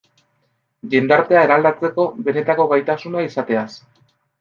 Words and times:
Jendartea 0.93 1.45
eraldatzeko 1.49 2.09
benetako 2.31 2.69
gaitasuna 2.77 3.31
izateaz. 3.33 3.73